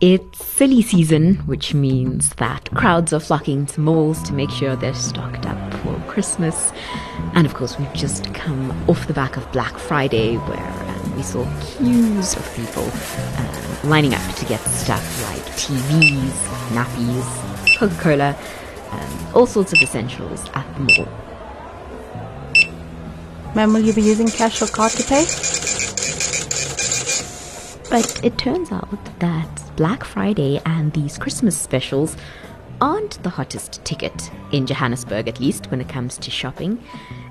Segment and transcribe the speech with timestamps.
[0.00, 4.94] It's silly season, which means that crowds are flocking to malls to make sure they're
[4.94, 6.72] stocked up for Christmas.
[7.34, 11.22] And of course, we've just come off the back of Black Friday, where um, we
[11.22, 12.84] saw queues of people
[13.36, 16.30] um, lining up to get stuff like TVs,
[16.70, 18.38] nappies, Coca Cola,
[18.92, 21.08] um, all sorts of essentials at the mall.
[23.54, 25.26] Ma'am, will you be using cash or card to pay?
[27.90, 28.88] But it turns out
[29.18, 32.14] that Black Friday and these Christmas specials
[32.82, 36.78] aren't the hottest ticket, in Johannesburg at least, when it comes to shopping.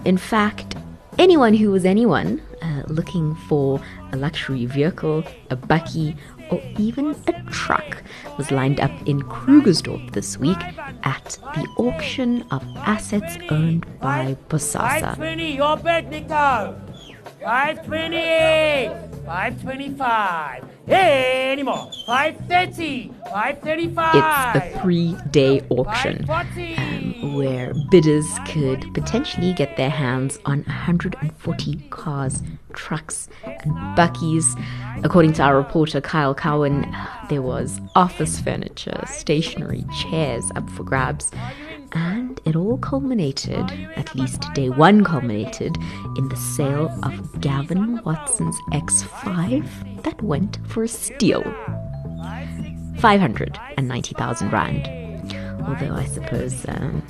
[0.03, 0.75] In fact,
[1.19, 3.79] anyone who was anyone uh, looking for
[4.13, 6.17] a luxury vehicle, a bakkie,
[6.49, 8.01] or even a truck
[8.39, 10.57] was lined up in Krugersdorp this week
[11.03, 15.01] at the auction of assets owned by Bosasa.
[15.01, 16.81] 520, your bet, Nico.
[17.43, 20.65] 520, 525.
[20.87, 21.91] Hey, anymore.
[22.07, 24.55] 530, 535.
[24.55, 31.75] It's a three day auction um, where bidders could potentially get their hands on 140
[31.91, 32.41] cars,
[32.73, 34.59] trucks, and bakkies.
[35.03, 36.91] According to our reporter Kyle Cowan,
[37.29, 41.31] there was office furniture, stationery, chairs up for grabs.
[41.93, 45.75] And it all culminated, at least day one culminated,
[46.17, 51.43] in the sale of Gavin Watson's X5 that went for a steal.
[52.99, 54.87] 590,000 Rand.
[55.67, 57.03] Although I suppose um,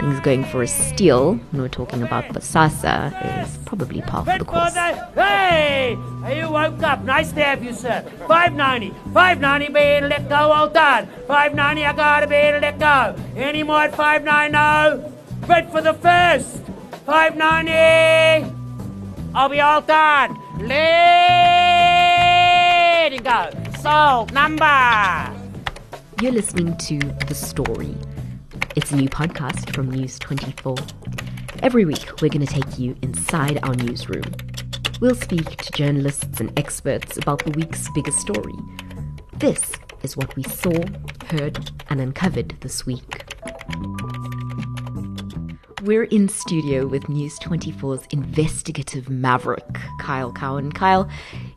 [0.00, 3.12] things going for a steal, when we're talking about Bosasa,
[3.44, 4.74] is probably par for Bet the course.
[4.74, 5.96] Hey!
[6.36, 7.04] You woke up.
[7.04, 8.02] Nice to have you, sir.
[8.26, 8.90] 590.
[9.12, 10.52] 590, better let go.
[10.52, 11.06] All done.
[11.26, 13.14] 590, I gotta better let go.
[13.36, 15.08] Any more at 590?
[15.46, 16.62] Bet for the first.
[17.06, 18.52] 590.
[19.34, 20.36] I'll be all done.
[20.58, 20.82] Let
[23.12, 23.50] it go.
[23.80, 24.32] Sold.
[24.32, 25.32] Number.
[26.20, 27.96] You're listening to The Story.
[28.74, 30.76] It's a new podcast from News 24.
[31.62, 34.24] Every week, we're going to take you inside our newsroom.
[34.98, 38.54] We'll speak to journalists and experts about the week's biggest story.
[39.34, 39.72] This
[40.02, 40.72] is what we saw,
[41.26, 43.21] heard, and uncovered this week.
[45.82, 49.66] We're in studio with News 24's investigative maverick,
[49.98, 50.70] Kyle Cowan.
[50.70, 51.08] Kyle,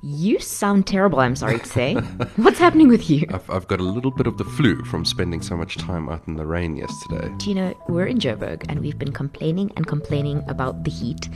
[0.01, 1.93] you sound terrible, I'm sorry to say.
[2.37, 3.27] What's happening with you?
[3.29, 6.27] I've, I've got a little bit of the flu from spending so much time out
[6.27, 7.31] in the rain yesterday.
[7.37, 11.29] Do you know, we're in Joburg and we've been complaining and complaining about the heat.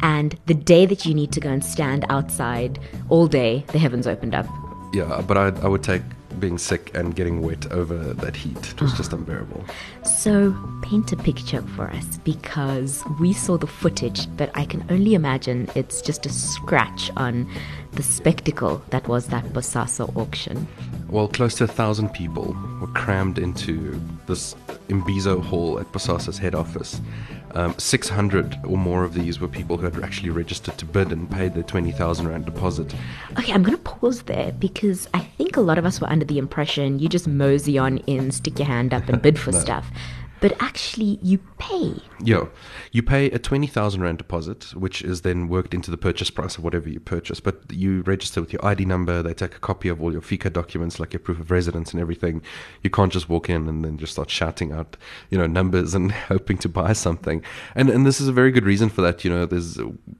[0.00, 4.08] And the day that you need to go and stand outside all day, the heavens
[4.08, 4.46] opened up.
[4.92, 6.02] Yeah, but I, I would take
[6.40, 8.56] being sick and getting wet over that heat.
[8.56, 8.96] It was mm.
[8.96, 9.64] just unbearable.
[10.04, 15.14] So, paint a picture for us because we saw the footage, but I can only
[15.14, 17.48] imagine it's just a scratch on
[17.92, 20.66] the spectacle that was that Bosasa auction.
[21.08, 24.56] Well, close to a thousand people were crammed into this
[24.88, 27.00] Imbizo hall at Bosasa's head office.
[27.54, 31.30] Um, 600 or more of these were people who had actually registered to bid and
[31.30, 32.94] paid their 20,000 Rand deposit.
[33.38, 36.24] Okay, I'm going to pause there because I think a lot of us were under
[36.24, 39.86] the impression you just mosey on in, stick your hand up, and bid for stuff.
[40.42, 41.94] But actually, you pay.
[42.20, 42.46] Yeah,
[42.90, 46.64] you pay a 20,000 Rand deposit, which is then worked into the purchase price of
[46.64, 47.38] whatever you purchase.
[47.38, 50.52] But you register with your ID number, they take a copy of all your FICA
[50.52, 52.42] documents, like your proof of residence and everything.
[52.82, 54.96] You can't just walk in and then just start shouting out,
[55.30, 57.44] you know, numbers and hoping to buy something.
[57.76, 59.24] And and this is a very good reason for that.
[59.24, 59.78] You know, there's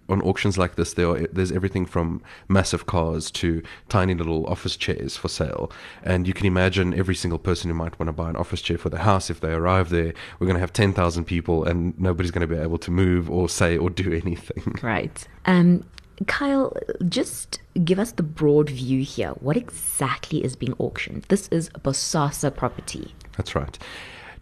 [0.09, 4.77] on auctions like this, there are, there's everything from massive cars to tiny little office
[4.77, 5.73] chairs for sale.
[6.05, 8.79] And you can imagine every single person who might want to buy an office chair
[8.79, 12.31] for their house, if they arrive there, we're going to have 10,000 people and nobody's
[12.31, 14.77] going to be able to move or say or do anything.
[14.83, 15.27] Right.
[15.47, 15.85] Um,
[16.27, 16.77] Kyle,
[17.09, 19.31] just give us the broad view here.
[19.41, 21.25] What exactly is being auctioned?
[21.29, 23.15] This is a Bosasa property.
[23.37, 23.79] That's right.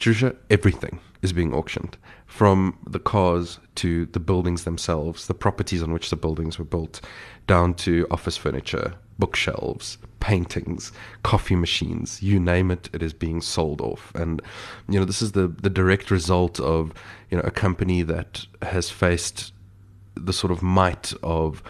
[0.00, 5.93] Trisha, everything is being auctioned from the cars to the buildings themselves, the properties on
[5.93, 7.03] which the buildings were built,
[7.47, 10.92] down to office furniture, bookshelves, paintings,
[11.22, 14.10] coffee machines, you name it, it is being sold off.
[14.15, 14.41] And,
[14.89, 16.95] you know, this is the, the direct result of,
[17.30, 19.53] you know, a company that has faced
[20.15, 21.63] the sort of might of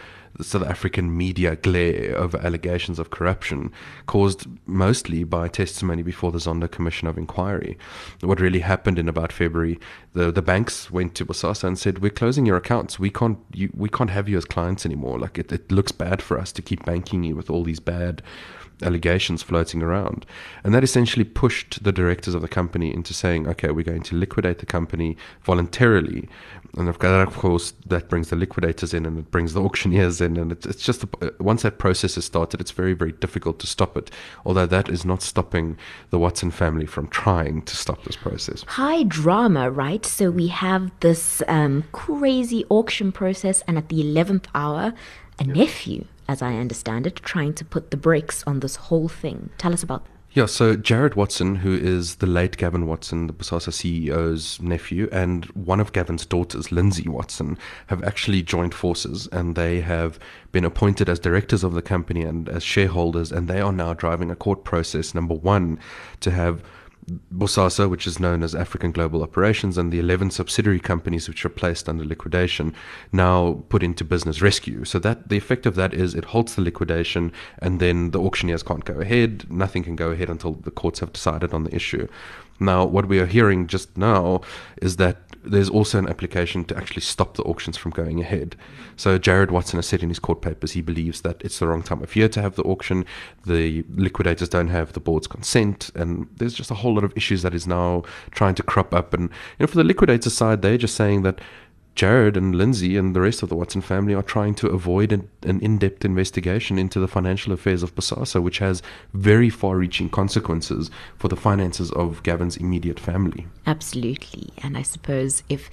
[0.45, 3.73] South African media glare over allegations of corruption
[4.07, 7.79] caused mostly by testimony before the Zondo Commission of Inquiry.
[8.21, 9.79] What really happened in about February,
[10.13, 12.99] the, the banks went to Bosasa and said, "We're closing your accounts.
[12.99, 15.19] We can't you, we can't have you as clients anymore.
[15.19, 18.23] Like it, it looks bad for us to keep banking you with all these bad."
[18.83, 20.27] Allegations floating around.
[20.65, 24.17] And that essentially pushed the directors of the company into saying, okay, we're going to
[24.17, 26.29] liquidate the company voluntarily.
[26.77, 30.37] And of course, that brings the liquidators in and it brings the auctioneers in.
[30.37, 33.67] And it's, it's just, a, once that process is started, it's very, very difficult to
[33.67, 34.11] stop it.
[34.45, 35.77] Although that is not stopping
[36.11, 38.65] the Watson family from trying to stop this process.
[38.67, 40.05] High drama, right?
[40.07, 44.93] So we have this um, crazy auction process, and at the 11th hour,
[45.39, 49.51] a nephew, as I understand it, trying to put the brakes on this whole thing.
[49.59, 53.73] Tell us about yeah, so Jared Watson, who is the late Gavin Watson, the Bosasa
[53.73, 59.81] CEO's nephew, and one of Gavin's daughters, Lindsay Watson, have actually joined forces and they
[59.81, 60.21] have
[60.53, 64.31] been appointed as directors of the company and as shareholders, and they are now driving
[64.31, 65.81] a court process, number one,
[66.21, 66.63] to have
[67.35, 71.51] Bosasa, which is known as African Global Operations, and the 11 subsidiary companies which are
[71.51, 72.75] placed under liquidation,
[73.13, 74.85] now put into business rescue.
[74.85, 78.63] So that the effect of that is it halts the liquidation, and then the auctioneers
[78.63, 79.51] can't go ahead.
[79.51, 82.07] Nothing can go ahead until the courts have decided on the issue.
[82.61, 84.43] Now, what we are hearing just now
[84.83, 88.57] is that there's also an application to actually stop the auctions from going ahead.
[88.97, 91.83] So Jared Watson has said in his court papers he believes that it's the wrong
[91.83, 93.07] time of year to have the auction.
[93.47, 97.43] The liquidators don't have the board's consent, and there's just a whole lot of issues
[97.43, 99.15] that is now trying to crop up.
[99.15, 101.41] And you know, for the liquidator side, they're just saying that
[101.95, 105.29] Jared and Lindsay and the rest of the Watson family are trying to avoid an,
[105.43, 108.83] an in depth investigation into the financial affairs of Bosasa, which has
[109.13, 113.47] very far reaching consequences for the finances of Gavin's immediate family.
[113.67, 114.51] Absolutely.
[114.63, 115.69] And I suppose if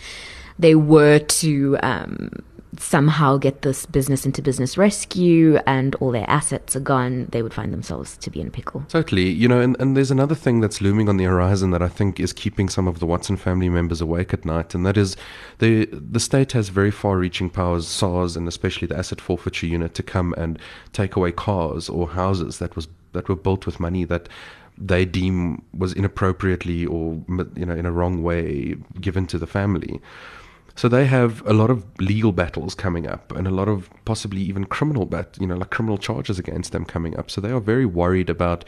[0.59, 2.31] they were to um,
[2.77, 7.53] somehow get this business into business rescue and all their assets are gone, they would
[7.53, 8.83] find themselves to be in a pickle.
[8.89, 9.29] Totally.
[9.29, 12.19] You know, and, and there's another thing that's looming on the horizon that I think
[12.19, 15.15] is keeping some of the Watson family members awake at night, and that is
[15.59, 19.93] the the state has very far reaching powers, SARS and especially the asset forfeiture unit,
[19.95, 20.59] to come and
[20.93, 24.27] take away cars or houses that was that were built with money that
[24.77, 27.19] they deem was inappropriately or
[27.55, 29.99] you know in a wrong way given to the family.
[30.77, 34.41] So they have a lot of legal battles coming up and a lot of possibly
[34.41, 37.31] even criminal bat, you know, like criminal charges against them coming up.
[37.31, 38.63] So they are very worried about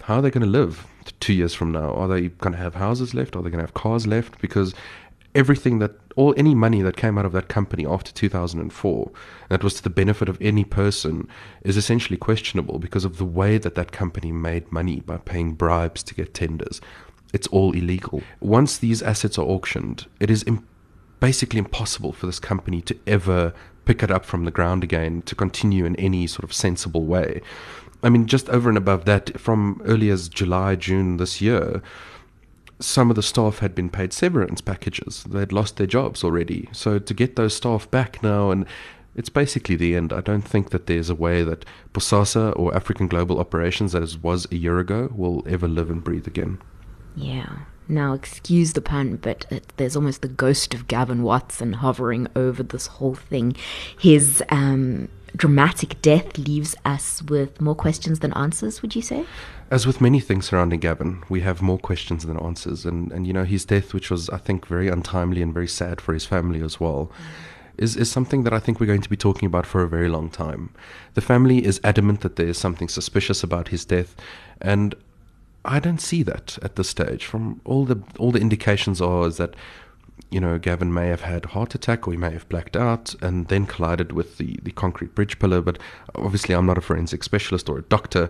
[0.00, 0.86] how they're going to live
[1.20, 1.92] two years from now.
[1.92, 3.36] Are they going to have houses left?
[3.36, 4.40] Are they going to have cars left?
[4.40, 4.74] Because
[5.34, 9.10] everything that all any money that came out of that company after 2004
[9.50, 11.28] that was to the benefit of any person
[11.64, 16.04] is essentially questionable because of the way that that company made money by paying bribes
[16.04, 16.80] to get tenders
[17.32, 20.44] it's all illegal once these assets are auctioned it is
[21.20, 23.52] basically impossible for this company to ever
[23.84, 27.40] pick it up from the ground again to continue in any sort of sensible way.
[28.02, 31.82] I mean, just over and above that, from early as July, June this year,
[32.78, 35.24] some of the staff had been paid severance packages.
[35.24, 36.68] They'd lost their jobs already.
[36.72, 38.66] So to get those staff back now and
[39.16, 40.12] it's basically the end.
[40.12, 44.46] I don't think that there's a way that Bosasa or African Global Operations, as was
[44.50, 46.60] a year ago, will ever live and breathe again.
[47.14, 47.58] Yeah.
[47.88, 52.62] Now, excuse the pun, but it, there's almost the ghost of Gavin Watson hovering over
[52.62, 53.56] this whole thing.
[53.98, 59.26] His um, dramatic death leaves us with more questions than answers, would you say?
[59.70, 62.86] As with many things surrounding Gavin, we have more questions than answers.
[62.86, 66.00] And, and you know, his death, which was, I think, very untimely and very sad
[66.00, 67.10] for his family as well.
[67.18, 67.24] Mm.
[67.76, 70.08] Is, is something that I think we're going to be talking about for a very
[70.08, 70.70] long time.
[71.14, 74.14] The family is adamant that there is something suspicious about his death,
[74.60, 74.94] and
[75.64, 77.24] I don't see that at this stage.
[77.24, 79.54] From all the all the indications are is that
[80.30, 83.14] you know Gavin may have had a heart attack or he may have blacked out
[83.22, 85.60] and then collided with the the concrete bridge pillar.
[85.60, 85.78] But
[86.14, 88.28] obviously, I'm not a forensic specialist or a doctor.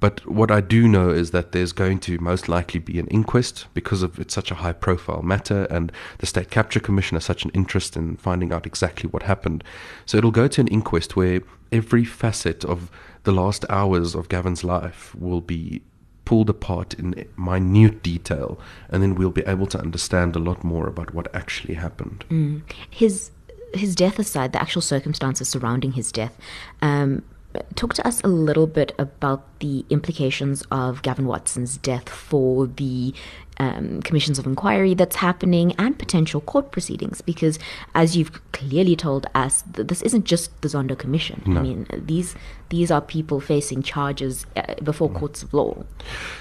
[0.00, 3.66] But what I do know is that there's going to most likely be an inquest
[3.74, 7.44] because of it's such a high profile matter and the State Capture Commission has such
[7.44, 9.62] an interest in finding out exactly what happened.
[10.06, 12.90] So it'll go to an inquest where every facet of
[13.24, 15.82] the last hours of Gavin's life will be
[16.30, 18.56] pulled apart in minute detail,
[18.88, 22.24] and then we'll be able to understand a lot more about what actually happened.
[22.30, 22.62] Mm.
[22.88, 23.32] His
[23.74, 26.38] his death aside, the actual circumstances surrounding his death.
[26.82, 27.24] Um,
[27.74, 33.14] talk to us a little bit about the implications of Gavin Watson's death for the
[33.58, 37.20] um, commissions of inquiry that's happening and potential court proceedings.
[37.20, 37.58] Because,
[37.94, 41.42] as you've clearly told us, th- this isn't just the Zondo Commission.
[41.44, 41.60] No.
[41.60, 42.34] I mean, these
[42.70, 45.18] these are people facing charges uh, before no.
[45.18, 45.84] courts of law.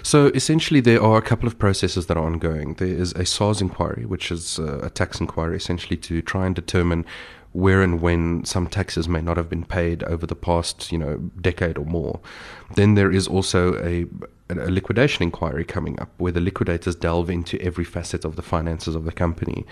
[0.01, 2.75] So, essentially, there are a couple of processes that are ongoing.
[2.75, 6.55] There is a SARS inquiry, which is uh, a tax inquiry, essentially to try and
[6.55, 7.05] determine
[7.59, 11.17] where and when some taxes may not have been paid over the past, you know,
[11.41, 12.19] decade or more.
[12.75, 14.05] Then there is also a
[14.51, 18.95] a liquidation inquiry coming up where the liquidators delve into every facet of the finances
[18.95, 19.63] of the company.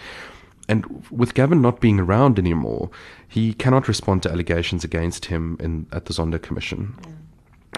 [0.70, 2.92] And with Gavin not being around anymore,
[3.28, 6.96] he cannot respond to allegations against him in, at the Zondo Commission.
[7.02, 7.14] Yeah.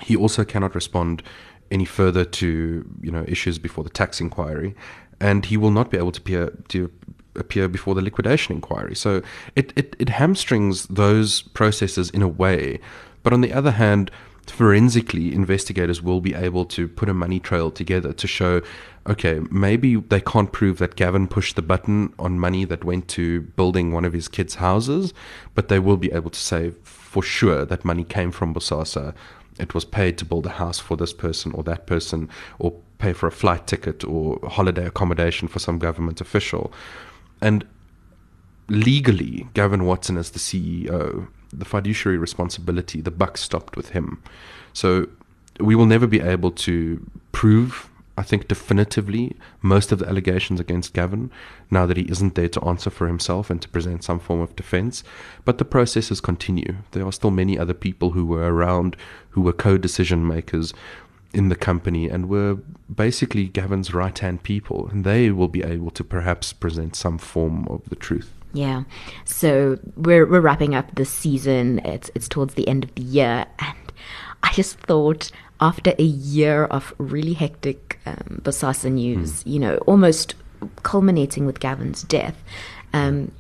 [0.02, 1.24] He also cannot respond
[1.72, 4.76] any further to you know issues before the tax inquiry,
[5.20, 6.92] and he will not be able to appear to
[7.36, 8.96] appear before the liquidation inquiry.
[8.96, 9.22] So
[9.56, 12.80] it, it, it hamstrings those processes in a way.
[13.24, 14.12] But on the other hand,
[14.48, 18.62] forensically, investigators will be able to put a money trail together to show
[19.08, 23.42] okay, maybe they can't prove that Gavin pushed the button on money that went to
[23.42, 25.14] building one of his kids' houses,
[25.56, 29.16] but they will be able to say for sure that money came from Bosasa.
[29.58, 33.14] It was paid to build a house for this person or that person, or pay
[33.14, 36.72] for a flight ticket or holiday accommodation for some government official.
[37.42, 37.66] And
[38.68, 44.22] legally, Gavin Watson, as the CEO, the fiduciary responsibility, the buck stopped with him.
[44.74, 45.08] So
[45.60, 50.94] we will never be able to prove, I think, definitively most of the allegations against
[50.94, 51.32] Gavin
[51.72, 54.56] now that he isn't there to answer for himself and to present some form of
[54.56, 55.04] defense.
[55.46, 56.76] But the processes continue.
[56.92, 58.96] There are still many other people who were around,
[59.32, 60.74] who were co decision makers
[61.34, 62.58] in the company and were
[62.94, 67.68] basically Gavin's right hand people, and they will be able to perhaps present some form
[67.68, 68.34] of the truth.
[68.54, 68.84] Yeah.
[69.26, 71.80] So we're we're wrapping up this season.
[71.86, 73.94] It's it's towards the end of the year, and
[74.42, 75.32] I just thought
[75.62, 80.36] after a year of really hectic um, Bosasa news, you know, almost
[80.84, 82.42] culminating with Gavin's death.
[82.94, 83.32] Um,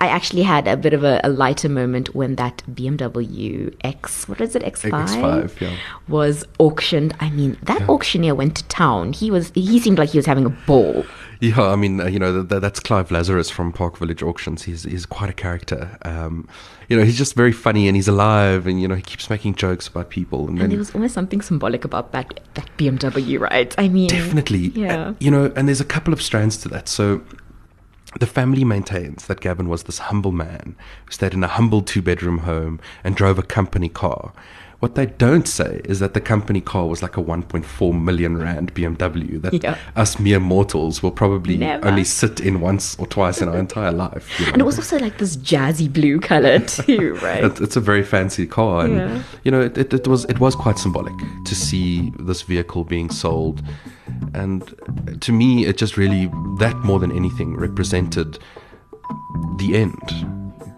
[0.00, 4.40] I actually had a bit of a, a, lighter moment when that BMW X, what
[4.40, 5.76] is it, X5, X5 yeah.
[6.08, 7.14] was auctioned.
[7.20, 7.86] I mean, that yeah.
[7.86, 9.12] auctioneer went to town.
[9.12, 11.04] He was, he seemed like he was having a ball.
[11.40, 14.62] Yeah, I mean, uh, you know, that's Clive Lazarus from Park Village Auctions.
[14.62, 15.96] He's he's quite a character.
[16.02, 16.46] Um,
[16.88, 19.54] you know, he's just very funny and he's alive, and you know, he keeps making
[19.54, 20.48] jokes about people.
[20.48, 23.74] And, and there was almost something symbolic about that that BMW, right?
[23.78, 24.68] I mean, definitely.
[24.74, 25.08] Yeah.
[25.08, 26.88] Uh, you know, and there's a couple of strands to that.
[26.88, 27.22] So
[28.18, 30.74] the family maintains that Gavin was this humble man
[31.06, 34.32] who stayed in a humble two bedroom home and drove a company car.
[34.80, 38.74] What they don't say is that the company car was like a 1.4 million rand
[38.74, 39.76] BMW that yeah.
[39.94, 41.86] us mere mortals will probably Never.
[41.86, 44.38] only sit in once or twice in our entire life.
[44.38, 44.52] You know?
[44.52, 47.44] And it was also like this jazzy blue color too, right?
[47.44, 49.22] it, it's a very fancy car, and yeah.
[49.44, 53.10] you know, it, it, it was it was quite symbolic to see this vehicle being
[53.10, 53.62] sold
[54.34, 54.74] and
[55.20, 56.26] to me, it just really,
[56.58, 58.38] that more than anything, represented
[59.58, 60.29] the end.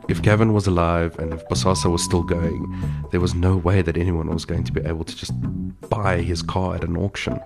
[0.08, 2.74] If Gavin was alive and if Bosasa was still going,
[3.10, 5.32] there was no way that anyone was going to be able to just
[5.88, 7.40] buy his car at an auction.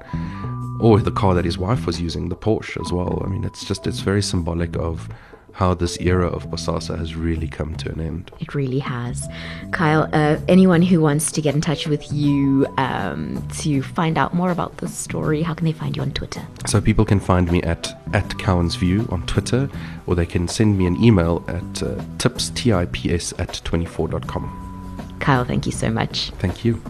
[0.81, 3.23] Or the car that his wife was using, the Porsche as well.
[3.25, 5.09] I mean, it's just, it's very symbolic of
[5.57, 8.31] how this era of Bosasa has really come to an end.
[8.41, 9.27] It really has.
[9.73, 14.35] Kyle, uh, anyone who wants to get in touch with you um, to find out
[14.35, 16.47] more about this story, how can they find you on Twitter?
[16.67, 19.71] So people can find me at, at Cowan's View on Twitter,
[20.07, 25.17] or they can send me an email at uh, tips, T-I-P-S, at 24.com.
[25.21, 26.33] Kyle, thank you so much.
[26.33, 26.83] Thank you.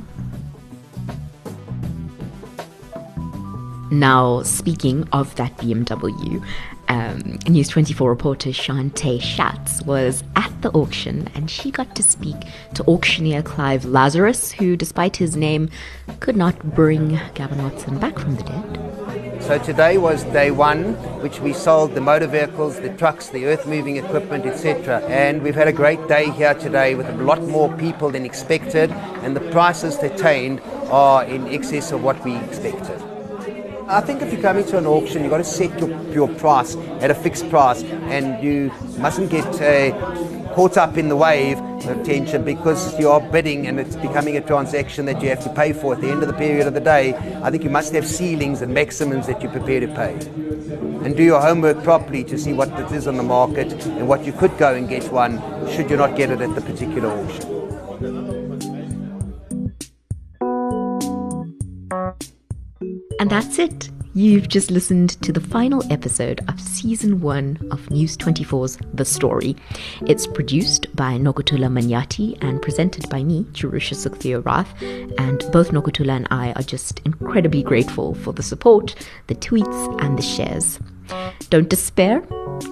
[3.93, 6.45] Now, speaking of that BMW,
[6.89, 12.37] um, News 24 reporter Shante Schatz was at the auction and she got to speak
[12.75, 15.69] to auctioneer Clive Lazarus, who, despite his name,
[16.21, 19.43] could not bring Gavin Watson back from the dead.
[19.43, 23.67] So today was day one, which we sold the motor vehicles, the trucks, the earth
[23.67, 25.01] moving equipment, etc.
[25.03, 28.91] And we've had a great day here today with a lot more people than expected,
[29.23, 33.01] and the prices attained are in excess of what we expected.
[33.89, 36.75] I think if you're coming to an auction, you've got to set your, your price
[37.01, 42.03] at a fixed price and you mustn't get uh, caught up in the wave of
[42.05, 45.73] tension because you are bidding and it's becoming a transaction that you have to pay
[45.73, 47.15] for at the end of the period of the day.
[47.45, 50.15] I think you must have ceilings and maximums that you prepare to pay.
[51.05, 54.25] And do your homework properly to see what it is on the market and what
[54.25, 55.39] you could go and get one
[55.71, 58.46] should you not get it at the particular auction.
[63.27, 63.91] And that's it.
[64.15, 69.57] You've just listened to the final episode of season one of News 24's The Story.
[70.03, 75.19] It's produced by Nokuthula Manyathi and presented by me, Jerusha Sukhdeo-Raath.
[75.19, 78.95] And both Nokuthula and I are just incredibly grateful for the support,
[79.27, 80.79] the tweets, and the shares.
[81.51, 82.23] Don't despair.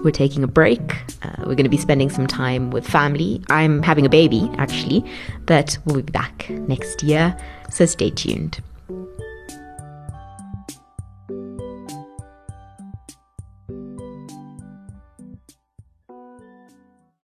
[0.05, 0.95] We're taking a break.
[1.25, 3.43] Uh, we're going to be spending some time with family.
[3.51, 5.05] I'm having a baby, actually,
[5.47, 7.37] but we'll be back next year,
[7.71, 8.63] so stay tuned.